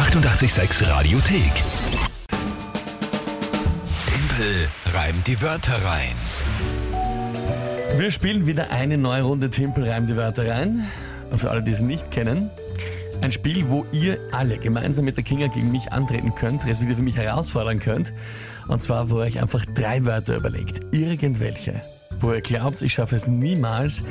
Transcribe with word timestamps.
886 0.00 0.88
Radiothek. 0.88 1.52
Tempel 4.06 4.68
reimt 4.94 5.26
die 5.26 5.42
Wörter 5.42 5.84
rein. 5.84 6.14
Wir 7.98 8.10
spielen 8.10 8.46
wieder 8.46 8.70
eine 8.70 8.96
neue 8.96 9.24
Runde 9.24 9.50
Timpel 9.50 9.86
reim 9.86 10.06
die 10.06 10.16
Wörter 10.16 10.48
rein. 10.48 10.86
Und 11.30 11.36
für 11.36 11.50
alle, 11.50 11.62
die 11.62 11.72
es 11.72 11.82
nicht 11.82 12.10
kennen, 12.10 12.48
ein 13.20 13.30
Spiel, 13.30 13.68
wo 13.68 13.84
ihr 13.92 14.18
alle 14.32 14.56
gemeinsam 14.56 15.04
mit 15.04 15.18
der 15.18 15.24
Kinga 15.24 15.48
gegen 15.48 15.70
mich 15.70 15.92
antreten 15.92 16.34
könnt, 16.34 16.66
respektive 16.66 17.02
mich 17.02 17.16
herausfordern 17.16 17.78
könnt. 17.78 18.14
Und 18.68 18.80
zwar, 18.80 19.10
wo 19.10 19.18
ihr 19.18 19.24
euch 19.26 19.38
einfach 19.38 19.66
drei 19.66 20.02
Wörter 20.06 20.34
überlegt. 20.34 20.80
Irgendwelche. 20.92 21.82
Wo 22.20 22.32
ihr 22.32 22.40
glaubt, 22.40 22.82
ich 22.82 22.92
schaffe 22.92 23.16
es 23.16 23.26
niemals, 23.26 24.02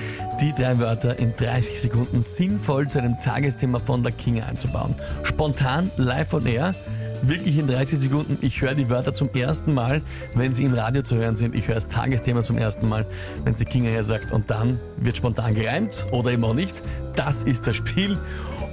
die 0.42 0.52
drei 0.54 0.80
Wörter 0.80 1.20
in 1.20 1.36
30 1.36 1.80
Sekunden 1.80 2.22
sinnvoll 2.22 2.88
zu 2.88 3.00
einem 3.00 3.20
Tagesthema 3.20 3.80
von 3.80 4.04
der 4.04 4.12
Kinga 4.12 4.46
einzubauen. 4.46 4.96
Spontan, 5.24 5.92
live 5.98 6.34
on 6.34 6.46
air 6.46 6.74
wirklich 7.22 7.58
in 7.58 7.68
30 7.68 8.00
Sekunden. 8.00 8.38
Ich 8.42 8.62
höre 8.62 8.74
die 8.74 8.90
Wörter 8.90 9.14
zum 9.14 9.30
ersten 9.34 9.74
Mal, 9.74 10.02
wenn 10.36 10.54
sie 10.54 10.64
im 10.64 10.74
Radio 10.74 11.02
zu 11.02 11.16
hören 11.16 11.36
sind. 11.36 11.56
Ich 11.56 11.68
höre 11.68 11.76
das 11.76 11.88
Tagesthema 11.88 12.44
zum 12.44 12.58
ersten 12.58 12.88
Mal, 12.88 13.06
wenn 13.44 13.56
sie 13.56 13.66
Kinga 13.66 13.90
her 13.90 14.04
sagt. 14.04 14.32
Und 14.32 14.50
dann 14.50 14.80
wird 14.98 15.18
spontan 15.18 15.56
gereimt 15.56 16.06
oder 16.12 16.32
eben 16.32 16.44
auch 16.44 16.54
nicht. 16.54 16.76
Das 17.16 17.44
ist 17.44 17.68
das 17.68 17.76
Spiel. 17.76 18.18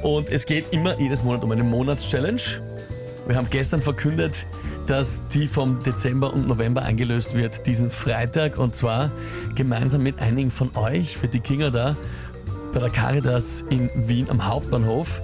Und 0.02 0.28
es 0.30 0.46
geht 0.46 0.72
immer 0.72 0.98
jedes 0.98 1.24
Monat 1.24 1.42
um 1.42 1.50
eine 1.50 1.64
Monatschallenge. 1.64 2.42
Wir 3.26 3.36
haben 3.36 3.48
gestern 3.50 3.82
verkündet, 3.82 4.46
dass 4.86 5.20
die 5.34 5.48
vom 5.48 5.82
Dezember 5.82 6.32
und 6.32 6.46
November 6.46 6.82
eingelöst 6.82 7.34
wird, 7.34 7.66
diesen 7.66 7.90
Freitag. 7.90 8.58
Und 8.58 8.74
zwar 8.74 9.10
gemeinsam 9.54 10.02
mit 10.02 10.20
einigen 10.20 10.50
von 10.50 10.70
euch, 10.76 11.16
für 11.16 11.28
die 11.28 11.40
Kinga 11.40 11.70
da, 11.70 11.96
bei 12.72 12.80
der 12.80 12.90
Caritas 12.90 13.64
in 13.70 13.90
Wien 14.08 14.28
am 14.30 14.46
Hauptbahnhof 14.46 15.20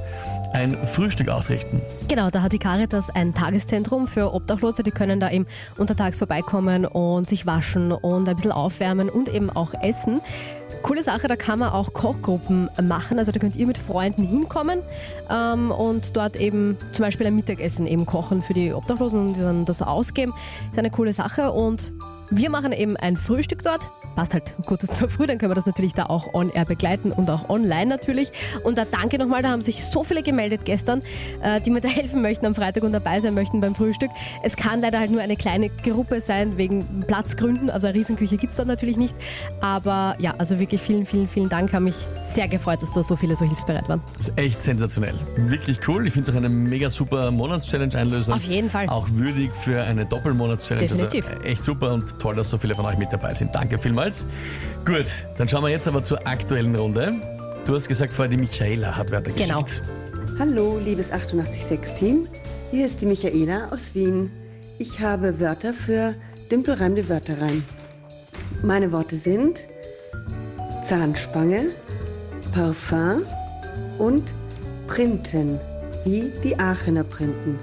ein 0.53 0.77
Frühstück 0.85 1.29
ausrichten. 1.29 1.81
Genau, 2.09 2.31
da 2.31 2.43
hat 2.43 2.53
die 2.53 2.59
Caritas 2.59 3.11
ein 3.11 3.35
Tageszentrum 3.35 4.07
für 4.07 4.35
Obdachlose. 4.35 4.83
Die 4.83 4.91
können 4.91 5.21
da 5.21 5.31
eben 5.31 5.47
untertags 5.79 6.19
vorbeikommen 6.19 6.85
und 6.85 7.27
sich 7.27 7.47
waschen 7.47 7.93
und 7.93 8.29
ein 8.29 8.37
bisschen 8.37 8.53
aufwärmen 8.53 9.09
und 9.09 9.29
eben 9.29 9.51
auch 9.51 9.73
essen. 9.83 10.21
Coole 10.83 11.03
Sache, 11.03 11.29
da 11.29 11.37
kann 11.37 11.61
man 11.61 11.71
auch 11.71 11.93
Kochgruppen 11.93 12.69
machen. 12.83 13.19
Also 13.19 13.31
da 13.31 13.39
könnt 13.39 13.57
ihr 13.57 13.67
mit 13.67 13.79
Freunden 13.79 14.25
hinkommen 14.25 14.81
ähm, 15.31 15.71
und 15.71 16.17
dort 16.17 16.37
eben 16.37 16.77
zum 16.93 17.05
Beispiel 17.05 17.27
ein 17.27 17.37
Mittagessen 17.37 17.87
eben 17.87 18.05
kochen 18.05 18.43
für 18.43 18.53
die 18.53 18.73
Obdachlosen 18.73 19.29
und 19.29 19.41
dann 19.41 19.65
das 19.65 19.81
ausgeben. 19.81 20.33
Ist 20.71 20.79
eine 20.79 20.91
coole 20.91 21.13
Sache 21.13 21.53
und 21.53 21.93
wir 22.31 22.51
machen 22.51 22.73
eben 22.73 22.97
ein 22.97 23.17
Frühstück 23.17 23.63
dort. 23.63 23.91
Passt 24.15 24.35
halt 24.35 24.55
gut 24.67 24.83
zur 24.83 25.09
Früh, 25.09 25.27
dann 25.27 25.39
können 25.39 25.51
wir 25.51 25.55
das 25.55 25.67
natürlich 25.67 25.95
da 25.95 26.07
auch 26.07 26.35
on-air 26.35 26.65
begleiten 26.65 27.13
und 27.13 27.31
auch 27.31 27.49
online 27.49 27.87
natürlich. 27.87 28.33
Und 28.65 28.79
da 28.79 28.85
danke 28.85 29.19
nochmal, 29.19 29.43
da 29.43 29.51
haben 29.51 29.63
sich 29.63 29.85
so 29.85 30.05
viele 30.05 30.23
gemeldet 30.23 30.65
gestern, 30.65 31.03
äh, 31.43 31.61
die 31.61 31.71
mir 31.71 31.81
da 31.81 31.89
helfen 32.03 32.23
möchten 32.23 32.47
am 32.47 32.55
Freitag 32.55 32.83
und 32.83 32.93
dabei 32.93 33.21
sein 33.21 33.35
möchten 33.35 33.61
beim 33.61 33.75
Frühstück. 33.75 34.11
Es 34.43 34.57
kann 34.57 34.81
leider 34.81 34.99
halt 34.99 35.11
nur 35.11 35.21
eine 35.21 35.37
kleine 35.37 35.69
Gruppe 35.69 36.21
sein, 36.21 36.57
wegen 36.57 37.05
Platzgründen. 37.07 37.71
Also 37.71 37.87
eine 37.87 37.99
Riesenküche 37.99 38.37
gibt 38.37 38.51
es 38.51 38.57
dort 38.57 38.69
natürlich 38.69 38.97
nicht. 38.97 39.15
Aber 39.61 40.17
ja, 40.19 40.35
also 40.39 40.59
wirklich 40.59 40.81
vielen, 40.81 41.07
vielen, 41.07 41.29
vielen 41.29 41.49
Dank. 41.49 41.73
Haben 41.73 41.85
mich 41.85 41.97
sehr 42.25 42.49
gefreut, 42.49 42.83
dass 42.83 42.93
da 42.93 43.03
so 43.03 43.17
viele 43.17 43.37
so 43.37 43.45
hilfsbereit 43.45 43.89
waren. 43.89 44.03
Das 44.19 44.29
ist 44.29 44.39
echt 44.39 44.63
sensationell. 44.63 45.15
Wirklich 45.37 45.79
cool. 45.89 46.07
Ich 46.07 46.13
finde 46.13 46.29
es 46.31 46.35
auch 46.35 46.39
eine 46.39 46.49
mega 46.49 46.91
super 46.91 47.31
Monatschallenge 47.31 47.97
einlösung. 47.97 48.35
Auf 48.35 48.45
jeden 48.45 48.69
Fall. 48.69 48.89
Auch 48.89 49.09
würdig 49.11 49.55
für 49.55 49.83
eine 49.83 50.05
Doppelmonatschallenge. 50.05 50.89
Definitiv. 50.89 51.31
Also 51.31 51.43
echt 51.43 51.65
super 51.65 51.93
und 51.93 52.19
toll, 52.19 52.37
dass 52.37 52.51
so 52.51 52.59
viele 52.59 52.75
von 52.75 52.85
euch 52.85 52.99
mit 52.99 53.13
dabei 53.13 53.35
sind. 53.35 53.55
Danke 53.55 53.79
vielmals. 53.79 54.02
Gut, 54.85 55.07
dann 55.39 55.49
schauen 55.49 55.63
wir 55.63 55.71
jetzt 55.71 55.87
aber 55.87 56.03
zur 56.03 56.27
aktuellen 56.27 56.75
Runde. 56.75 57.15
Du 57.65 57.75
hast 57.75 57.87
gesagt, 57.87 58.13
vorher 58.13 58.31
die 58.31 58.37
Michaela 58.37 58.97
hat 58.97 59.13
Wörter 59.13 59.31
geschickt. 59.31 59.49
Genau. 59.49 60.39
Hallo, 60.39 60.79
liebes 60.85 61.13
886-Team. 61.13 62.27
Hier 62.71 62.87
ist 62.87 63.01
die 63.01 63.07
Michaela 63.07 63.69
aus 63.71 63.95
Wien. 63.95 64.31
Ich 64.79 64.99
habe 64.99 65.39
Wörter 65.39 65.73
für 65.73 66.15
Dimpelreimende 66.51 67.09
Wörter 67.09 67.41
rein. 67.41 67.65
Meine 68.63 68.91
Worte 68.91 69.17
sind 69.17 69.67
Zahnspange, 70.85 71.71
Parfum 72.53 73.23
und 73.99 74.25
Printen, 74.89 75.61
wie 76.05 76.33
die 76.43 76.59
Aachener 76.59 77.05
Printen. 77.05 77.59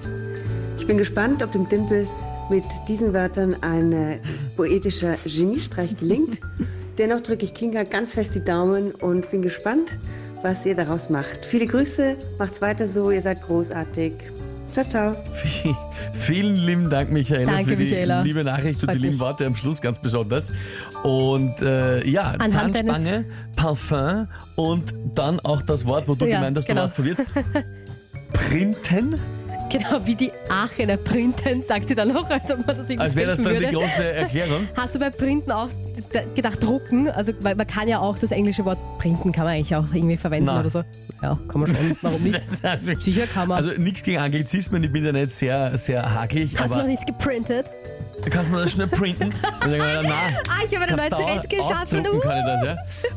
Ich 0.78 0.88
bin 0.88 0.98
gespannt, 0.98 1.44
ob 1.44 1.52
dem 1.52 1.68
Dimpel 1.68 2.08
mit 2.50 2.64
diesen 2.88 3.14
Wörtern 3.14 3.56
ein 3.62 3.92
äh, 3.94 4.20
poetischer 4.56 5.16
Geniestreich 5.26 5.96
gelingt. 5.98 6.40
Dennoch 6.98 7.22
drücke 7.22 7.46
ich 7.46 7.54
Kinga 7.54 7.84
ganz 7.84 8.14
fest 8.14 8.36
die 8.36 8.44
Daumen 8.44 8.92
und 8.92 9.30
bin 9.32 9.42
gespannt, 9.42 9.98
was 10.42 10.66
ihr 10.66 10.76
daraus 10.76 11.10
macht. 11.10 11.46
Viele 11.46 11.66
Grüße, 11.68 12.16
macht's 12.38 12.62
weiter 12.62 12.88
so, 12.88 13.12
ihr 13.12 13.22
seid 13.22 13.42
großartig. 13.42 14.14
Ciao, 14.72 14.86
ciao. 14.88 15.16
Vielen 16.14 16.56
lieben 16.56 16.90
Dank, 16.92 17.12
Michaela, 17.12 17.52
Danke, 17.54 17.72
für 17.72 17.76
die 17.76 17.84
Michaela. 17.86 18.22
liebe 18.22 18.44
Nachricht 18.44 18.76
und 18.82 18.86
Freut 18.86 18.96
die 18.96 19.00
lieben 19.00 19.14
mich. 19.14 19.20
Worte 19.20 19.46
am 19.48 19.56
Schluss 19.56 19.82
ganz 19.82 19.98
besonders. 20.00 20.52
Und 21.04 21.62
äh, 21.62 22.06
ja, 22.08 22.34
Anhand 22.38 22.76
Zahnspange, 22.78 23.26
Parfum 23.56 24.28
und 24.56 24.94
dann 25.16 25.40
auch 25.40 25.62
das 25.64 25.86
Wort, 25.86 26.08
wo 26.08 26.14
du 26.14 26.26
Ja, 26.26 26.36
gemeint 26.38 26.56
hast, 26.58 26.68
genau. 26.68 26.82
du 26.82 26.82
warst 26.82 26.96
verwirrt. 26.96 27.20
Printen? 28.34 29.16
Genau, 29.70 30.06
wie 30.06 30.16
die 30.16 30.32
Aachener 30.50 30.98
Printen, 30.98 31.62
sagt 31.62 31.88
sie 31.90 31.96
dann 31.96 32.08
noch, 32.10 32.30
als 32.30 32.50
ob 32.52 32.66
man 32.66 32.76
das 32.78 32.90
irgendwie 32.90 33.00
Als 33.06 33.16
wäre 33.16 33.28
das 33.30 33.42
dann 33.42 33.54
würde. 33.54 33.68
die 33.68 33.76
große 33.76 34.04
Erklärung. 34.04 34.68
Hast 34.78 34.96
du 34.96 35.00
bei 35.00 35.10
Printen 35.12 35.52
auch 35.52 35.70
gedacht, 36.36 36.64
drucken? 36.64 37.08
Also, 37.10 37.34
weil 37.42 37.56
man 37.56 37.68
kann 37.68 37.88
ja 37.88 38.00
auch 38.00 38.18
das 38.18 38.32
englische 38.32 38.66
Wort 38.66 38.80
printen, 38.98 39.32
kann 39.32 39.46
man 39.46 39.54
eigentlich 39.56 39.76
auch 39.76 39.86
irgendwie 39.94 40.18
verwenden 40.18 40.48
Na. 40.48 40.60
oder 40.60 40.70
so. 40.70 40.84
Ja, 41.22 41.38
kann 41.48 41.62
man 41.62 41.76
schon. 41.76 41.98
Warum 42.02 42.24
nicht? 42.24 42.42
Sicher 43.04 43.28
kann 43.28 43.50
man. 43.50 43.58
Also 43.58 43.72
nichts 43.80 44.02
gegen 44.04 44.20
Anglizismen, 44.20 44.84
ich 44.84 44.92
bin 44.92 45.04
da 45.04 45.12
nicht 45.12 45.32
sehr, 45.32 45.78
sehr 45.78 46.14
hakelig, 46.14 46.58
Hast 46.60 46.74
du 46.74 46.80
noch 46.80 46.86
nichts 46.88 47.06
geprintet? 47.06 47.66
kannst 48.32 48.50
du 48.50 48.54
mir 48.56 48.62
das 48.62 48.72
schnell 48.72 48.88
printen? 48.88 49.26
Und 49.66 49.72
dann 49.72 50.06
Ah, 50.08 50.12
ich 50.70 50.76
habe 50.78 50.88
du 50.88 50.98
Trend 50.98 51.14
au- 51.14 51.42
geschaffen. 51.48 52.06
Uh. 52.08 52.20
kann 52.20 52.38
ich 52.38 52.46
das, 52.46 52.64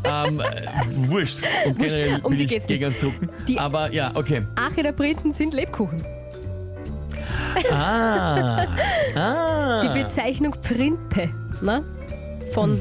ja. 0.05 0.25
Ähm, 0.27 0.41
äh, 0.41 1.11
wurscht. 1.11 1.39
Und 1.67 1.79
Wurscht, 1.81 1.91
generell 1.97 2.21
um 2.23 2.31
bin 2.31 2.39
die 2.39 2.45
ich 2.45 2.51
geht's 2.51 2.67
gegen 2.69 2.87
nicht. 2.89 3.03
Drucken. 3.03 3.29
Die- 3.49 3.59
aber 3.59 3.93
ja, 3.93 4.11
okay. 4.15 4.43
Aachener 4.57 4.93
Printen 4.93 5.33
sind 5.33 5.55
Lebkuchen. 5.55 6.03
Ah, 7.73 8.67
ah. 9.17 9.81
Die 9.83 10.03
Bezeichnung 10.03 10.55
Printe, 10.63 11.29
ne? 11.61 11.83
Von, 12.55 12.81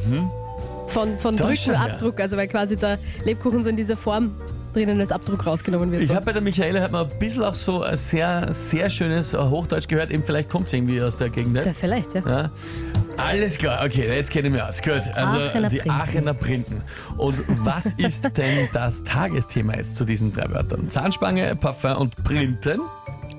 von, 0.88 1.18
von 1.18 1.36
Mhm. 1.36 1.40
Drücken, 1.40 1.58
schon, 1.58 1.74
ja. 1.74 1.82
Abdruck, 1.82 2.20
also 2.20 2.36
weil 2.38 2.48
quasi 2.48 2.76
der 2.76 2.98
Lebkuchen 3.24 3.64
so 3.64 3.70
in 3.70 3.76
dieser 3.78 3.96
Form 3.96 4.32
drinnen 4.74 5.00
als 5.02 5.12
Abdruck 5.12 5.46
rausgenommen 5.46 5.92
wird. 5.92 6.02
Ich 6.04 6.08
So. 6.10 6.16
habe 6.16 6.26
bei 6.26 6.34
der 6.34 6.42
Michaela 6.42 6.82
hat 6.82 6.92
man 6.94 7.10
ein 7.10 7.20
bisschen 7.20 7.44
auch 7.44 7.56
so 7.56 7.84
ein 7.84 7.98
sehr, 7.98 8.52
sehr 8.54 8.90
schönes 8.90 9.34
Hochdeutsch 9.34 9.88
gehört. 9.90 10.12
Eben 10.12 10.24
vielleicht 10.24 10.50
kommt 10.50 10.68
es 10.68 10.74
irgendwie 10.74 11.02
aus 11.02 11.18
der 11.18 11.30
Gegend. 11.30 11.56
Ja, 11.58 11.74
vielleicht, 11.74 12.14
ja. 12.14 12.22
Ja. 12.26 12.50
Alles 13.18 13.58
klar, 13.58 13.84
okay, 13.86 14.08
jetzt 14.14 14.32
kenne 14.32 14.48
ich 14.48 14.54
mich 14.54 14.62
aus. 14.64 14.82
Gut, 14.82 15.02
also 15.14 15.38
Aachener 15.38 15.70
die 15.70 15.78
Printen. 15.78 15.92
Aachener 15.92 16.34
Printen. 16.34 16.82
Und 17.18 17.36
was 17.66 17.88
ist 17.98 18.24
denn 18.38 18.70
das 18.74 19.04
Tagesthema 19.04 19.76
jetzt 19.76 19.98
zu 19.98 20.06
diesen 20.06 20.34
drei 20.34 20.50
Wörtern? 20.54 20.90
Zahnspange, 20.90 21.54
Parfum 21.58 21.98
und 21.98 22.24
Printen. 22.24 22.80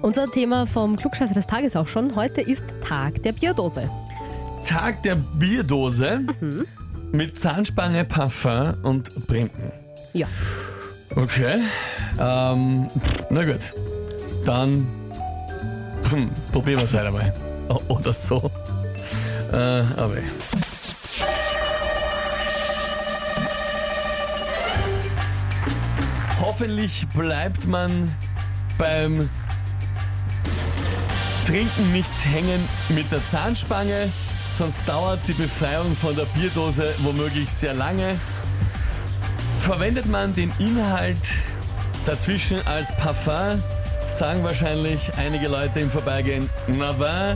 Unser 0.01 0.27
Thema 0.31 0.67
vom 0.67 0.97
Klugscheißer 0.97 1.35
des 1.35 1.47
Tages 1.47 1.77
auch 1.77 1.87
schon. 1.89 2.17
Heute 2.17 2.41
ist 2.41 2.65
Tag 2.87 3.23
der 3.23 3.33
Bierdose. 3.33 3.89
Tag 4.67 5.03
der 5.03 5.17
Bierdose 5.17 6.21
Mhm. 6.41 6.67
mit 7.13 7.39
Zahnspange, 7.39 8.05
Parfum 8.05 8.75
und 8.83 9.27
Printen. 9.27 9.73
Ja. 10.13 10.27
Okay. 11.15 11.61
Ähm, 12.19 12.89
na 13.31 13.45
gut. 13.45 13.61
Dann 14.45 14.87
hm, 16.11 16.31
probieren 16.53 16.79
wir 16.81 16.85
es 16.85 16.93
weiter 16.95 17.11
mal. 17.11 17.33
Oder 17.89 18.13
so. 18.13 18.51
Äh, 19.53 19.57
aber. 19.97 20.17
Hoffentlich 26.41 27.07
bleibt 27.15 27.67
man 27.67 28.15
beim 28.79 29.29
Trinken 31.47 31.93
nicht 31.93 32.13
hängen 32.25 32.69
mit 32.89 33.11
der 33.11 33.25
Zahnspange, 33.25 34.11
sonst 34.57 34.89
dauert 34.89 35.19
die 35.27 35.33
Befreiung 35.33 35.97
von 35.97 36.15
der 36.15 36.27
Bierdose 36.27 36.95
womöglich 36.99 37.51
sehr 37.51 37.75
lange. 37.75 38.15
Verwendet 39.59 40.07
man 40.07 40.33
den 40.33 40.53
Inhalt 40.59 41.17
dazwischen 42.07 42.65
als 42.67 42.97
Parfum, 42.97 43.63
sagen 44.07 44.45
wahrscheinlich 44.45 45.13
einige 45.17 45.49
Leute 45.49 45.81
im 45.81 45.91
Vorbeigehen, 45.91 46.49
na 46.69 46.99
va. 46.99 47.35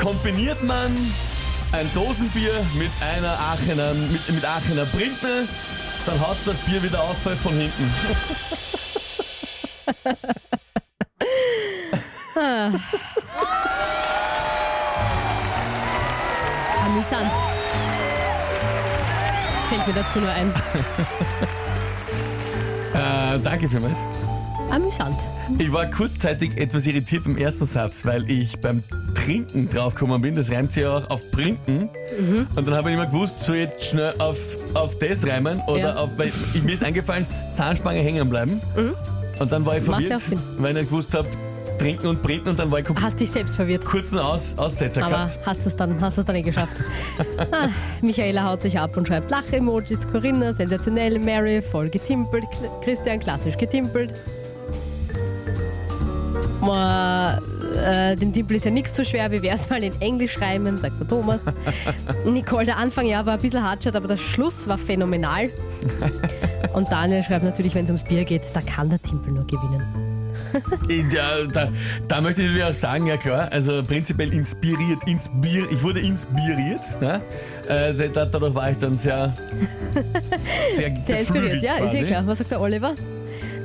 Kombiniert 0.00 0.62
man 0.62 0.96
ein 1.72 1.90
Dosenbier 1.94 2.52
mit 2.74 2.90
einer 3.00 3.38
Aachener, 3.38 3.94
mit, 3.94 4.28
mit 4.30 4.44
Aachener 4.44 4.86
Brindne, 4.86 5.48
dann 6.04 6.20
haut 6.20 6.36
das 6.44 6.56
Bier 6.58 6.82
wieder 6.82 7.00
auf 7.00 7.16
von 7.42 7.54
hinten. 7.54 7.94
Amüsant. 16.84 17.30
Fällt 19.68 19.86
mir 19.86 19.94
dazu 19.94 20.18
nur 20.20 20.30
ein. 20.30 20.52
Äh, 22.94 23.38
danke 23.42 23.68
vielmals. 23.68 24.06
amüsant. 24.70 25.16
Ich 25.58 25.72
war 25.72 25.86
kurzzeitig 25.86 26.56
etwas 26.56 26.86
irritiert 26.86 27.24
beim 27.24 27.36
ersten 27.36 27.66
Satz, 27.66 28.04
weil 28.06 28.28
ich 28.30 28.58
beim 28.60 28.82
Trinken 29.14 29.68
draufgekommen 29.68 30.22
bin. 30.22 30.34
Das 30.34 30.50
reimt 30.50 30.72
sich 30.72 30.82
ja 30.84 30.96
auch 30.98 31.10
auf 31.10 31.30
Prinken. 31.30 31.88
Und 32.56 32.66
dann 32.68 32.74
habe 32.74 32.90
ich 32.90 32.96
nicht 32.96 33.04
mehr 33.04 33.06
gewusst, 33.06 33.48
ich 33.48 33.54
jetzt 33.54 33.84
schnell 33.86 34.14
auf, 34.18 34.36
auf 34.74 34.96
das 34.98 35.26
reimen 35.26 35.60
oder 35.66 35.78
Ja. 35.78 35.96
auf. 35.96 36.10
Weil 36.16 36.30
ich, 36.54 36.62
mir 36.62 36.72
ist 36.72 36.84
eingefallen, 36.84 37.26
Zahnspange 37.52 38.00
hängen 38.00 38.28
bleiben. 38.30 38.60
Und 39.38 39.50
dann 39.52 39.66
war 39.66 39.76
ich 39.76 39.86
Macht 39.86 40.08
ja 40.08 40.18
verwirrt, 40.18 40.42
weil 40.58 40.70
ich 40.70 40.76
nicht 40.82 40.90
gewusst 40.90 41.14
habe, 41.14 41.26
trinken 41.78 42.06
und 42.06 42.22
printen 42.22 42.48
und 42.48 42.58
dann 42.58 42.70
war 42.70 42.78
ich 42.78 42.84
komplett 42.84 43.04
Hast 43.06 43.20
dich 43.20 43.30
selbst 43.30 43.56
verwirrt. 43.56 43.84
kurzen 43.84 44.18
Aus, 44.18 44.54
Aussetzer 44.56 45.02
Aber 45.02 45.10
gehabt. 45.14 45.38
hast 45.46 45.66
es 45.66 45.76
dann, 45.76 46.00
hast 46.00 46.18
es 46.18 46.24
dann 46.24 46.36
eh 46.36 46.42
geschafft. 46.42 46.76
ah, 47.50 47.68
Michaela 48.02 48.44
haut 48.50 48.62
sich 48.62 48.78
ab 48.78 48.96
und 48.96 49.06
schreibt 49.08 49.30
Lach-Emojis, 49.30 50.06
Corinna, 50.10 50.52
sensationell, 50.52 51.18
Mary, 51.18 51.60
voll 51.62 51.88
getimpelt, 51.90 52.44
Kl- 52.44 52.80
Christian, 52.84 53.20
klassisch 53.20 53.56
getimpelt. 53.56 54.12
Boah, 56.60 57.38
äh, 57.84 58.16
dem 58.16 58.32
Timpel 58.32 58.56
ist 58.56 58.64
ja 58.64 58.70
nichts 58.70 58.94
so 58.96 59.04
schwer, 59.04 59.30
wie 59.30 59.42
wär's 59.42 59.68
mal 59.68 59.82
in 59.82 59.92
Englisch 60.00 60.32
schreiben, 60.32 60.78
sagt 60.78 60.98
der 60.98 61.06
Thomas. 61.08 61.42
Nicole, 62.24 62.64
der 62.64 62.78
Anfang 62.78 63.06
ja 63.06 63.26
war 63.26 63.34
ein 63.34 63.40
bisschen 63.40 63.62
hartschert, 63.62 63.96
aber 63.96 64.08
der 64.08 64.16
Schluss 64.16 64.66
war 64.66 64.78
phänomenal. 64.78 65.50
Und 66.72 66.90
Daniel 66.90 67.22
schreibt 67.22 67.44
natürlich, 67.44 67.74
wenn 67.74 67.84
es 67.84 67.90
ums 67.90 68.04
Bier 68.04 68.24
geht, 68.24 68.42
da 68.54 68.60
kann 68.62 68.88
der 68.88 69.00
Timpel 69.02 69.32
nur 69.34 69.46
gewinnen. 69.46 69.82
Da, 71.12 71.44
da, 71.52 71.68
da 72.08 72.20
möchte 72.20 72.42
ich 72.42 72.48
natürlich 72.48 72.64
auch 72.64 72.74
sagen, 72.74 73.06
ja 73.06 73.16
klar, 73.16 73.48
also 73.50 73.82
prinzipiell 73.82 74.32
inspiriert, 74.32 75.02
inspir, 75.06 75.70
ich 75.70 75.82
wurde 75.82 76.00
inspiriert. 76.00 76.80
Ja? 77.00 77.20
Äh, 77.68 78.08
da, 78.10 78.24
dadurch 78.24 78.54
war 78.54 78.70
ich 78.70 78.76
dann 78.78 78.94
sehr, 78.94 79.34
sehr, 80.76 80.96
Sehr 80.98 81.20
inspiriert, 81.20 81.62
ja, 81.62 81.76
ist 81.76 81.94
eh 81.94 81.98
quasi. 81.98 82.04
klar. 82.04 82.26
Was 82.26 82.38
sagt 82.38 82.50
der 82.50 82.60
Oliver? 82.60 82.94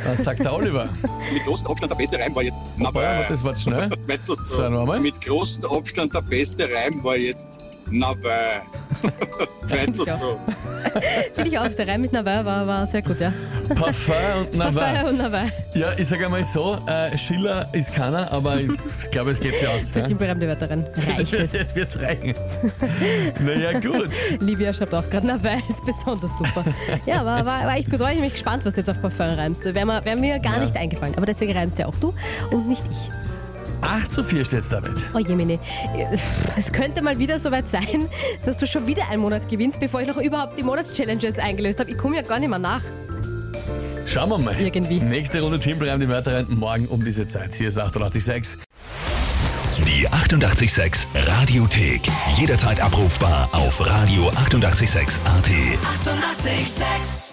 Das 0.04 0.24
sagt 0.24 0.40
der 0.40 0.54
Oliver. 0.54 0.90
Mit 1.34 1.44
großem 1.46 1.68
Abstand 1.68 1.92
der 1.92 1.98
beste 1.98 2.20
Reim 2.20 2.34
war 2.36 2.44
jetzt 2.44 2.62
Aber 2.84 3.02
Nabä. 3.02 3.26
das 3.28 3.44
war 3.44 3.54
zu 3.56 3.64
schnell. 3.64 3.90
Weiter 4.08 4.36
so. 4.36 4.70
Nochmal. 4.70 5.00
Mit 5.00 5.20
großem 5.22 5.66
Abstand 5.66 6.14
der 6.14 6.22
beste 6.22 6.64
Reim 6.74 7.04
war 7.04 7.18
jetzt 7.18 7.60
Nabä. 7.92 8.62
Weiter 9.64 9.94
so. 10.20 10.40
Finde 11.34 11.50
ich 11.50 11.58
auch. 11.60 11.68
Der 11.68 11.88
Reim 11.88 12.02
mit 12.02 12.12
Navai 12.14 12.44
war, 12.46 12.66
war 12.68 12.88
sehr 12.88 13.02
gut, 13.02 13.20
ja. 13.20 13.32
Parfum 13.76 14.16
und 14.52 14.52
Parfum 14.60 14.76
Navai. 14.76 15.06
und 15.10 15.18
Navai. 15.18 15.44
Ja, 15.74 15.92
ich 15.98 16.08
sage 16.08 16.26
einmal 16.26 16.44
so, 16.44 16.78
äh, 16.88 17.18
Schiller 17.18 17.68
ist 17.74 17.94
keiner, 17.94 18.32
aber 18.32 18.60
ich 18.60 19.12
glaube, 19.12 19.32
es 19.32 19.40
geht 19.40 19.56
sich 19.56 19.68
aus. 19.68 19.90
Für 19.90 20.00
Ja? 20.00 20.06
Die 20.06 20.20
Wörterin 20.20 20.86
reicht 21.16 21.34
es. 21.34 21.54
Jetzt 21.60 21.76
wird's 21.76 22.00
reichen. 22.00 22.34
naja, 23.40 23.80
gut. 23.80 24.10
Livia 24.40 24.74
schreibt 24.74 24.94
auch 24.94 25.10
gerade, 25.10 25.28
Navai 25.28 25.62
ist 25.70 25.86
besonders 25.86 26.38
super. 26.38 26.64
Ja, 27.06 27.24
war, 27.26 27.46
war, 27.46 27.64
war 27.66 27.78
echt 27.78 27.90
gut. 27.90 28.00
War 28.00 28.12
ich 28.12 28.20
mich 28.20 28.34
gespannt, 28.34 28.66
was 28.66 28.74
du 28.74 28.82
jetzt 28.82 28.90
auf 28.90 29.02
Parfum 29.02 29.28
reimst. 29.28 29.64
Wäre 29.66 29.86
mir, 29.86 30.04
wär 30.06 30.16
mir 30.16 30.40
gar 30.40 30.56
Ja. 30.58 30.64
nicht 30.64 30.76
eingefallen. 30.76 31.14
Aber 31.18 31.26
deswegen 31.26 31.56
reimst 31.58 31.78
ja 31.80 31.86
auch 31.88 31.96
du 32.02 32.14
und 32.52 32.68
nicht 32.68 32.84
ich. 32.92 33.12
8 33.82 34.12
zu 34.12 34.24
4 34.24 34.46
steht's 34.46 34.70
damit. 34.70 34.92
Oh 35.14 35.20
Jemine, 35.20 35.60
es 36.58 36.72
könnte 36.72 37.02
mal 37.02 37.18
wieder 37.18 37.40
soweit 37.40 37.68
sein, 37.68 38.08
dass 38.46 38.58
du 38.58 38.68
schon 38.68 38.88
wieder 38.88 39.10
einen 39.10 39.22
Monat 39.22 39.48
gewinnst, 39.50 39.80
bevor 39.80 40.02
ich 40.02 40.08
noch 40.08 40.18
überhaupt 40.18 40.58
die 40.58 40.64
Monatschallenges 40.64 41.40
eingelöst 41.40 41.80
habe. 41.80 41.92
Ich 41.92 41.98
komme 41.98 42.18
ja 42.18 42.22
gar 42.22 42.40
nicht 42.40 42.50
mehr 42.50 42.60
nach. 42.60 42.82
Schauen 44.06 44.30
wir 44.30 44.38
mal. 44.40 44.60
Irgendwie. 44.60 45.00
Nächste 45.00 45.42
Runde 45.42 45.60
Teamprogramm, 45.60 46.00
die 46.00 46.10
Wörter 46.10 46.36
rein, 46.36 46.48
morgen 46.50 46.88
um 46.88 47.04
diese 47.06 47.28
Zeit. 47.28 47.54
Hier 47.54 47.70
ist 47.70 47.78
886. 47.78 48.58
Die 49.86 50.10
88,6 50.10 51.08
Radiothek. 51.16 52.02
Jederzeit 52.36 52.82
abrufbar 52.82 53.50
auf 53.52 53.80
radio886.at. 53.82 55.50
88,6. 55.50 56.50
Eighty-eight, 56.50 56.68
sex. 56.68 57.29